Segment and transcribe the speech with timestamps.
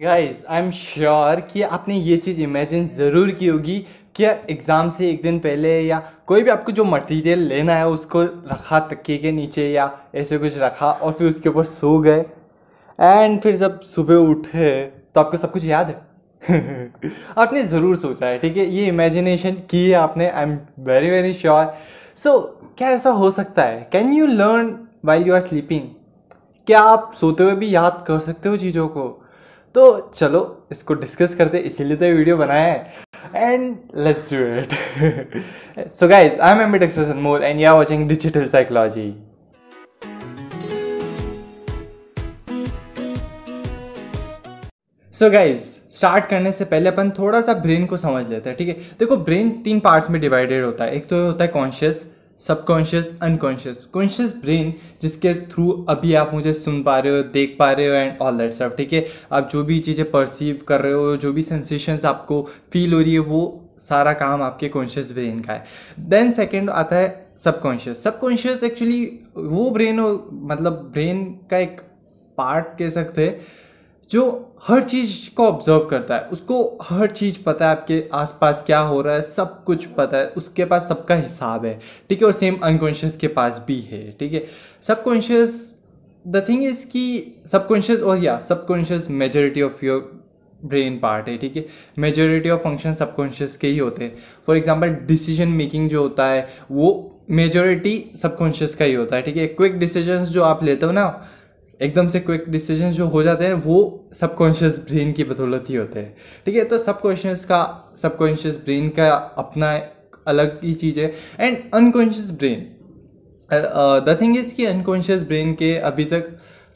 [0.00, 3.78] Guys I am sure कि आपने ये चीज़ इमेजिन ज़रूर की होगी
[4.16, 8.22] कि एग्ज़ाम से एक दिन पहले या कोई भी आपको जो मटेरियल लेना है उसको
[8.22, 12.24] रखा तक्के के नीचे या ऐसे कुछ रखा और फिर उसके ऊपर सो गए।
[13.00, 14.80] एंड फिर जब सुबह उठे
[15.14, 16.90] तो आपको सब कुछ याद है।
[17.38, 18.66] आपने ज़रूर सोचा है, ठीक है?
[18.66, 21.74] ये इमेजिनेशन की है आपने I am very very sure
[22.16, 22.38] so
[22.78, 23.88] क्या ऐसा हो सकता है?
[23.92, 25.88] Can you learn while you are sleeping
[26.66, 29.19] क्या आप सोते हुए भी याद कर सकते हो चीज़ों को?
[29.74, 32.92] तो चलो, इसको डिस्कस करते इसीलिए तो ये वीडियो बनाया है।
[33.34, 38.08] And let's do it so guys I am ambit expression more and you are watching
[38.08, 39.12] digital psychology
[45.14, 48.68] so guys start करने से पहले अपन थोड़ा सा ब्रेन को समझ लेते हैं, ठीक
[48.68, 48.74] है?
[48.98, 52.04] देखो ब्रेन तीन पार्ट्स में डिवाइडेड होता है। एक तो होता है conscious
[52.40, 54.72] subconscious unconscious conscious brain
[55.02, 58.38] जिसके थ्रू अभी आप मुझे सुन पा रहे हो, देख पा रहे हो एंड ऑल
[58.38, 59.06] दैट सब ठीक है?
[59.32, 63.12] आप जो भी चीज़ें परसीव कर रहे हो, जो भी सेंसेशंस आपको फील हो रही
[63.12, 65.64] है, वो सारा काम आपके कॉन्शियस ब्रेन का है।
[66.00, 69.04] देन सेकेंड आता है सबकॉन्शियस सबकॉन्शियस एक्चुअली
[69.36, 71.80] वो ब्रेन हो मतलब ब्रेन का एक
[72.38, 73.40] पार्ट कह सकते हैं
[74.10, 74.22] जो
[74.66, 79.00] हर चीज़ को ऑब्ज़र्व करता है, उसको हर चीज़ पता है आपके आसपास क्या हो
[79.00, 82.56] रहा है, सब कुछ पता है, उसके पास सबका हिसाब है, ठीक है, और सेम
[82.64, 84.44] अनकॉन्शियस के पास भी है, ठीक है।
[84.82, 85.54] सबकॉन्शियस
[86.24, 90.10] द थिंग इज़ कि सबकॉन्शियस और या subconscious majority of your
[90.60, 91.64] brain part है, ठीक है।
[91.98, 96.48] मेजोरिटी ऑफ़ फ़ंक्शन सबकॉन्शियस के ही होते हैं। फॉर एग्ज़ाम्पल डिसीज़न मेकिंग जो होता है,
[96.70, 100.92] वो मेजोरिटी सबकॉन्शियस का ही होता है, ठीक है। क्विक डिसीजंस जो आप लेते हो
[100.92, 101.06] ना
[101.80, 106.00] एकदम से क्विक डिसीज़न जो हो जाते हैं, वो सबकॉन्शियस ब्रेन की बदौलत ही होते
[106.00, 109.72] हैं। ठीक है तो सबकॉन्शियस का सबकॉन्शियस ब्रेन का अपना
[110.28, 112.66] अलग ही चीज़ है। And unconscious brain
[113.50, 116.28] the thing is कि अनकॉन्शियस ब्रेन के अभी तक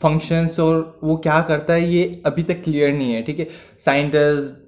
[0.02, 3.47] फ़ंक्शंस और वो क्या करता है, ये अभी तक क्लियर नहीं है। ठीक है
[3.78, 4.62] scientist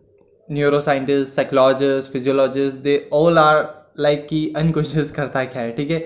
[0.49, 3.65] neuro scientist psychologist physiologist they all are
[4.01, 6.05] like कि अनकॉन्शियस करता क्या है। ठीक है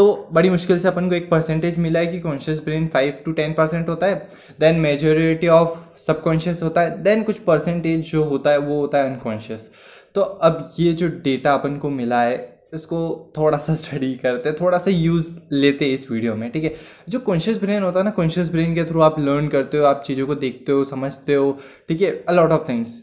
[0.00, 3.32] तो बड़ी मुश्किल से अपन को एक परसेंटेज मिला है कि conscious brain five to
[3.32, 4.14] ten percent होता है
[4.60, 9.12] देन मेजोरिटी ऑफ़ सबकॉन्शियस होता है देन कुछ परसेंटेज जो होता है, वो होता है
[9.12, 9.68] अनकॉन्शियस
[10.14, 12.38] तो अब ये जो डेटा अपन को मिला है,
[12.74, 16.74] इसको थोड़ा सा स्टडी करते थोड़ा सा यूज़ लेते इस वीडियो में, ठीक है?
[17.08, 20.02] जो कॉन्शियस ब्रेन होता है ना कॉन्शियस ब्रेन के थ्रू आप लर्न करते हो, आप
[20.06, 21.56] चीज़ों को देखते हो, समझते हो,
[21.88, 22.10] ठीक है?
[22.28, 23.00] अलॉट ऑफ़ थिंग्स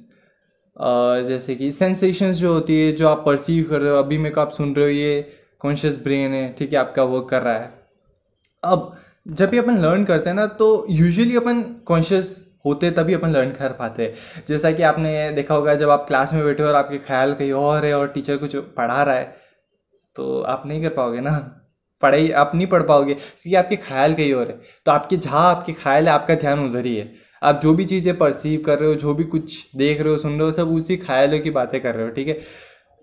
[1.27, 4.41] जैसे कि सेंसेशंस जो होती है, जो आप परसीव कर रहे हो, अभी मेरे को
[4.41, 5.27] आप सुन रहे हो ये
[5.61, 7.71] कॉन्शियस ब्रेन है, ठीक है, आपका वर्क कर रहा है।
[8.63, 8.95] अब,
[9.25, 12.35] जब भी अपन लर्न करते हैं ना तो यूजुअली अपन कॉन्शियस
[12.65, 14.13] होते तभी अपन लर्न कर पाते
[14.47, 17.51] जैसा कि आपने देखा होगा, जब आप क्लास में बैठे हो और आपके ख्याल कहीं
[17.53, 19.35] और है और टीचर कुछ पढ़ा रहा है
[20.15, 21.31] तो आप नहीं कर पाओगे ना।
[22.01, 25.73] पढ़ाई आप नहीं पढ़ पाओगे, क्योंकि आपके ख्याल कहीं और है। तो आपके, जहाँ आपके
[25.73, 28.95] ख्याल है, आपका ध्यान उधर ही है। आप जो भी चीज़ें परसीव कर रहे हो,
[28.95, 31.95] जो भी कुछ देख रहे हो, सुन रहे हो, सब उसी ख्यालों की बातें कर
[31.95, 32.37] रहे हो, ठीक है?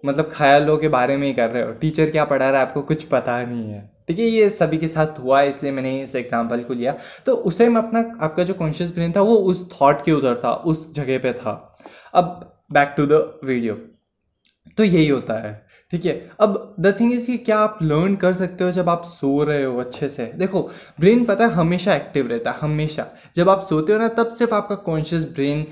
[0.05, 2.83] मतलब ख्यालों के बारे में ही कर रहे हो। टीचर क्या पढ़ा रहा है, आपको
[2.83, 6.15] कुछ पता नहीं है। ठीक है, ये सभी के साथ हुआ है इसलिए मैंने इस
[6.17, 6.95] एग्ज़ाम्पल को लिया।
[7.27, 10.53] तो उस टाइम अपना, आपका जो कॉन्शियस ब्रेन था, वो उस थॉट के उधर था,
[10.53, 11.77] उस जगह पे था।
[12.15, 12.41] अब
[12.73, 13.75] बैक टू द वीडियो
[14.79, 18.33] तो यही होता है। ठीक है, अब द थिंग इज़ कि क्या आप लर्न कर
[18.33, 20.25] सकते हो जब आप सो रहे हो अच्छे से?
[20.37, 20.63] देखो
[21.01, 24.55] ब्रेन पता है, हमेशा एक्टिव रहता है, हमेशा। जब आप सोते हो ना, तब सिर्फ़
[24.55, 25.67] आपका कॉन्शियस ब्रेन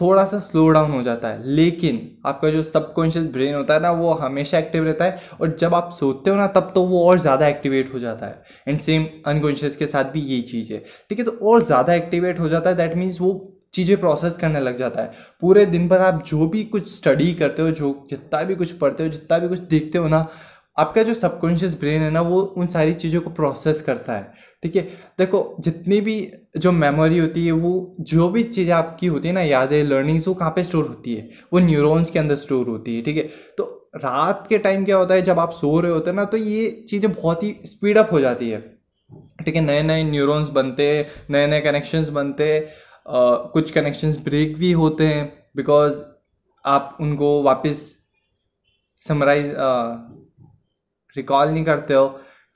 [0.00, 3.90] थोड़ा सा स्लो डाउन हो जाता है। लेकिन आपका जो सबकॉन्शियस ब्रेन होता है ना,
[3.92, 7.18] वो हमेशा एक्टिव रहता है और जब आप सोते हो ना, तब तो वो और
[7.18, 11.18] ज़्यादा एक्टिवेट हो जाता है। एंड सेम अनकॉन्शियस के साथ भी यही चीज़ है। ठीक
[11.18, 13.32] है तो और ज़्यादा एक्टिवेट हो जाता है दैट मीन्स वो
[13.74, 17.62] चीज़ें प्रोसेस करने लग जाता है। पूरे दिन भर आप जो भी कुछ स्टडी करते
[17.62, 20.26] हो, जो जितना भी कुछ पढ़ते हो, जितना भी कुछ देखते हो ना,
[20.78, 24.32] आपका जो सबकॉन्शियस ब्रेन है ना, वो उन सारी चीज़ों को प्रोसेस करता है।
[24.62, 24.82] ठीक है?
[25.18, 26.14] देखो, जितनी भी
[26.58, 30.34] जो मेमोरी होती है, वो जो भी चीज़ें आपकी होती है ना, यादें लर्निंग्स वो
[30.34, 31.28] कहाँ पे स्टोर होती है?
[31.52, 33.22] वो न्यूरॉन्स के अंदर स्टोर होती है, ठीक है?
[33.58, 33.64] तो
[33.96, 35.22] रात के टाइम क्या होता है?
[35.22, 38.20] जब आप सो रहे होते हैं ना तो ये चीज़ें बहुत ही स्पीड अप हो
[38.20, 38.60] जाती है।
[39.44, 39.60] ठीक है?
[39.62, 42.62] नए नए न्यूरॉन्स बनते हैं नए नए कनेक्शंस बनते हैं
[43.52, 45.24] कुछ कनेक्शंस ब्रेक भी होते हैं
[45.56, 46.02] बिकॉज़
[46.64, 47.78] आप उनको वापस
[49.02, 49.52] समराइज
[51.16, 52.06] रिकॉल नहीं करते हो।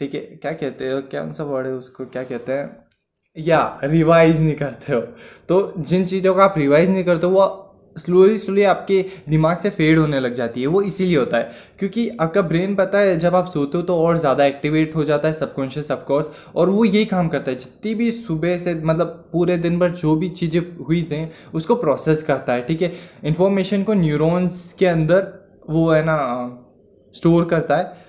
[0.00, 1.00] ठीक है, क्या कहते हो?
[1.00, 2.04] क्या सा वर्ड है उसको?
[2.06, 2.84] क्या कहते हैं?
[3.36, 5.00] या रिवाइज नहीं करते हो।
[5.48, 7.60] तो जिन चीज़ों का आप रिवाइज नहीं करते हो, वो
[7.96, 12.08] स्लोली स्लोली आपके दिमाग से फेड होने लग जाती है। वो इसीलिए होता है। क्योंकि
[12.20, 15.34] आपका ब्रेन पता है, जब आप सोते हो तो और ज़्यादा एक्टिवेट हो जाता है
[15.34, 16.26] सबकॉन्शियस ऑफकोर्स
[16.56, 20.14] और वो यही काम करता है। जितनी भी सुबह से मतलब पूरे दिन भर जो
[20.16, 22.92] भी चीज़ें हुई थी, उसको प्रोसेस करता है, ठीक है?
[23.24, 25.32] इन्फॉर्मेशन को न्यूरोन्स के अंदर
[25.70, 26.16] वो है ना
[27.14, 28.02] स्टोर करता है।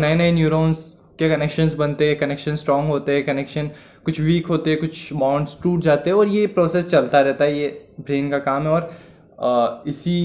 [0.00, 3.70] नए नए न्यूरोन्स के कनेक्शंस बनते हैं कनेक्शन स्ट्रांग होते हैं कनेक्शन
[4.04, 7.58] कुछ वीक होते हैं, कुछ बॉन्ड्स टूट जाते हैं और ये प्रोसेस चलता रहता है,
[7.58, 10.18] ये ब्रेन का काम है और इसी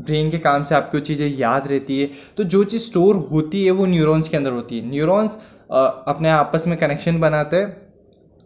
[0.00, 3.70] ब्रेन के काम से आपको चीज़ें याद रहती है। तो जो चीज़ स्टोर होती है
[3.72, 5.36] वो न्यूरॉन्स के अंदर होती है। न्यूरॉन्स
[5.70, 7.76] अपने आपस में कनेक्शन बनाते हैं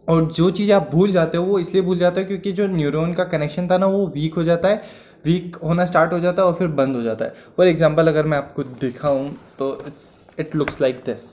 [0.08, 3.12] और जो चीज़ आप भूल जाते हो वो इसलिए भूल जाते हो क्योंकि जो न्यूरॉन
[3.14, 4.82] का कनेक्शन था ना वो वीक हो जाता है
[5.24, 8.26] वीक होना स्टार्ट हो जाता है और फिर बंद हो जाता है। फॉर एग्ज़ाम्पल अगर
[8.26, 11.30] मैं आपको दिखाऊँ तो it's it looks like this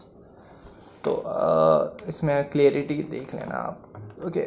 [1.03, 4.41] तो आ, इसमें क्लियरिटी देख लेना आप। ओके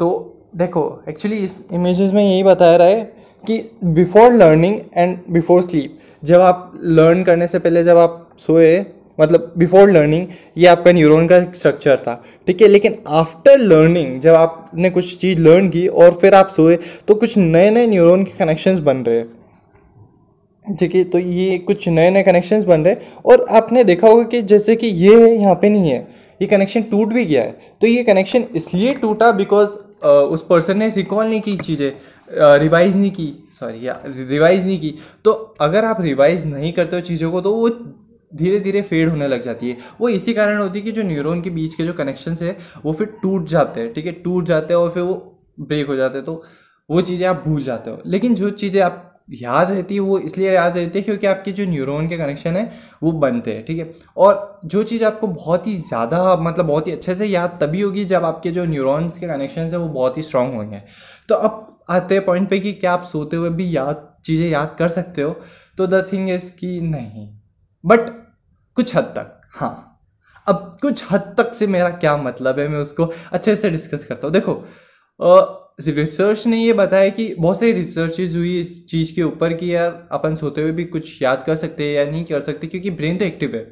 [0.00, 0.08] तो
[0.56, 3.00] देखो एक्चुअली इस इमेजेस में यही बताया रहा है
[3.44, 8.78] कि before learning and before sleep जब आप लर्न करने से पहले जब आप सोए
[9.18, 10.26] मतलब बिफोर लर्निंग
[10.58, 12.68] ये आपका न्यूरॉन का स्ट्रक्चर था ठीक है?
[12.68, 16.78] लेकिन आफ्टर लर्निंग जब आपने कुछ चीज़ लर्न की और फिर आप सोए
[17.08, 19.30] तो कुछ नए नए न्यूरॉन के कनेक्शंस बन रहे हैं।
[20.74, 24.42] ठीक है तो ये कुछ नए नए कनेक्शंस बन रहे और आपने देखा होगा कि
[24.44, 26.06] जैसे कि ये है, यहाँ पे नहीं है।
[26.40, 30.88] ये कनेक्शन टूट भी गया है। तो ये कनेक्शन इसलिए टूटा बिकॉज़ उस पर्सन ने
[30.96, 31.90] रिकॉल नहीं की चीज़ें
[32.60, 34.94] रिवाइज नहीं की। सॉरी या रिवाइज नहीं की।
[35.24, 37.68] तो अगर आप रिवाइज नहीं करते हो चीज़ों को तो वो
[38.32, 41.40] धीरे धीरे फेड होने लग जाती है। वो इसी कारण होती है कि जो न्यूरॉन
[41.42, 44.12] के बीच के जो कनेक्शन है, वो फिर टूट जाते हैं, ठीक है?
[44.14, 45.14] टूट जाते हैं और फिर वो
[45.60, 46.42] ब्रेक हो जाते हैं। तो
[46.88, 50.52] वो चीज़ें आप भूल जाते हो। लेकिन जो चीज़ें आप याद रहती है, वो इसलिए
[50.52, 52.70] याद रहती है क्योंकि आपके जो न्यूरॉन के कनेक्शन है,
[53.02, 53.90] वो बनते हैं, ठीक है?
[54.16, 58.04] और जो चीज़ आपको बहुत ही ज़्यादा मतलब बहुत ही अच्छे से याद तभी होगी
[58.04, 60.82] जब आपके जो न्यूरॉन्स के कनेक्शन है, वो बहुत ही स्ट्रांग होंगे।
[61.28, 64.74] तो अब आते हैं पॉइंट पे कि क्या आप सोते हुए भी याद, चीज़ें याद
[64.78, 65.30] कर सकते हो?
[65.78, 67.28] तो द थिंग इज़ कि नहीं।
[67.84, 68.10] बट
[68.76, 69.84] कुछ हद तक हाँ।
[70.46, 74.26] अब कुछ हद तक से मेरा क्या मतलब है, मैं उसको अच्छे से डिस्कस करता
[74.26, 74.54] हूँ। देखो
[75.78, 80.08] रिसर्च ने ये बताया कि बहुत सारी रिसर्चेज हुई इस चीज़ के ऊपर कि यार
[80.12, 83.18] अपन सोते हुए भी कुछ याद कर सकते हैं या नहीं कर सकते, क्योंकि ब्रेन
[83.18, 83.66] तो एक्टिव है।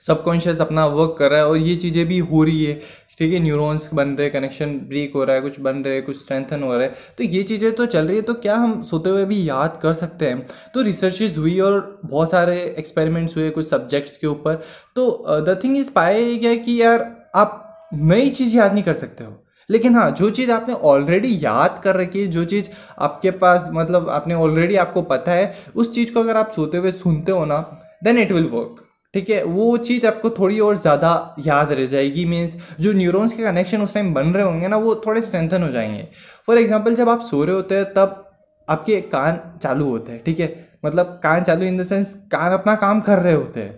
[0.00, 2.80] सबकॉन्शियस अपना वर्क कर रहा है और ये चीज़ें भी हो रही है।
[3.18, 6.62] ठीक है न्यूरॉन्स बन रहे कनेक्शन ब्रेक हो रहा है, कुछ बन रहे, कुछ स्ट्रेंथन
[6.62, 9.24] हो रहा है। तो ये चीज़ें तो चल रही है तो क्या हम सोते हुए
[9.24, 10.46] भी याद कर सकते हैं?
[10.74, 14.54] तो रिसर्चेज हुई और बहुत सारे एक्सपेरिमेंट्स हुए कुछ सब्जेक्ट्स के ऊपर।
[14.96, 19.24] तो द थिंग इज़ पाया गया कि यार आप नई चीज़ याद नहीं कर सकते
[19.24, 23.68] हो। लेकिन हाँ जो चीज़ आपने ऑलरेडी याद कर रखी है, जो चीज़ आपके पास
[23.72, 27.44] मतलब आपने ऑलरेडी आपको पता है, उस चीज़ को अगर आप सोते हुए सुनते हो
[27.44, 27.58] ना
[28.04, 28.84] देन इट विल वर्क
[29.14, 29.42] ठीक है?
[29.44, 33.94] वो चीज़ आपको थोड़ी और ज़्यादा याद रह जाएगी मीन्स जो न्यूरॉन्स के कनेक्शन उस
[33.94, 36.06] टाइम बन रहे होंगे ना, वो थोड़े स्ट्रेंथन हो जाएँगे।
[36.46, 38.20] फॉर एग्ज़ाम्पल जब आप सो रहे होते हैं, तब
[38.68, 40.48] आपके कान चालू होते हैं, ठीक है?
[40.84, 43.72] मतलब कान चालू इन द सेंस कान अपना काम कर रहे होते हैं,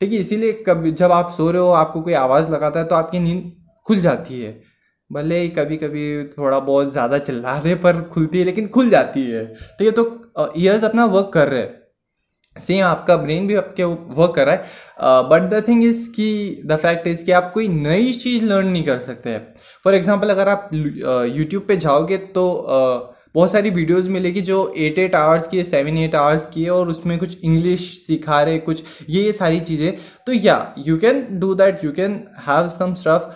[0.00, 0.18] ठीक है?
[0.18, 3.52] इसीलिए कभी जब आप सो रहे हो, आपको कोई आवाज़ लगाता है तो आपकी नींद
[3.86, 4.52] खुल जाती है।
[5.10, 9.44] भले ही कभी कभी थोड़ा बहुत ज़्यादा चिल्लाने पर खुलती है, लेकिन खुल जाती है।
[9.46, 11.78] ठीक है तो ईयर्स अपना वर्क कर रहे हैं।
[12.56, 16.76] सेम आपका ब्रेन भी आपके वर्क कर रहा है। बट द थिंग इज़ कि द
[16.78, 19.36] फैक्ट इज़ कि आप कोई नई चीज़ लर्न नहीं कर सकते।
[19.84, 22.44] फॉर एग्ज़ाम्पल अगर आप यूट्यूब पे जाओगे तो
[23.34, 26.70] बहुत सारी वीडियोस मिलेगी जो एट एट आवर्स की है सेवन एट आवर्स की है
[26.70, 29.92] और उसमें कुछ इंग्लिश सिखा रहे, कुछ ये ये सारी चीज़ें।
[30.26, 33.30] तो या you can do that you can have some stuff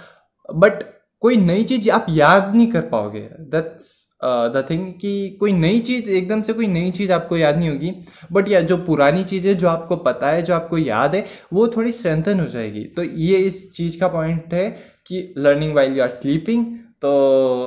[0.49, 0.83] but
[1.25, 3.21] कोई नई चीज़ आप याद नहीं कर पाओगे।
[3.53, 3.87] दैट्स
[4.25, 7.93] द थिंग कि कोई नई चीज़, एकदम से कोई नई चीज़ आपको याद नहीं होगी।
[8.33, 11.93] बट या जो पुरानी चीज़ जो आपको पता है, जो आपको याद है, वो थोड़ी
[11.93, 14.69] स्ट्रेंथन हो जाएगी। तो ये इस चीज़ का पॉइंट है
[15.07, 16.67] कि learning while you are sleeping
[17.03, 17.13] तो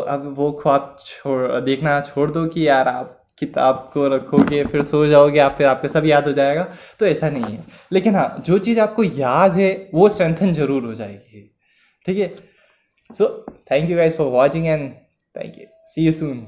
[0.07, 5.05] अब वो ख्वाब छोड़, देखना छोड़ दो कि यार आप किताब को रखोगे, फिर सो
[5.05, 6.67] जाओगे, आप, फिर आपको सब याद हो जाएगा।
[6.99, 10.93] तो ऐसा नहीं है। लेकिन हाँ जो चीज़ आपको याद है, वो स्ट्रेंथन ज़रूर हो
[10.93, 11.55] जाएगी।
[12.05, 12.56] ठीक है?
[13.11, 14.97] So, thank you guys for watching and
[15.33, 15.67] thank you.
[15.93, 16.47] See you soon.